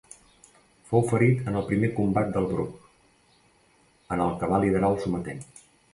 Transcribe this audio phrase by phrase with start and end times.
[0.91, 2.89] Fou ferit en el primer combat del Bruc,
[4.17, 5.45] en el que va liderar el sometent.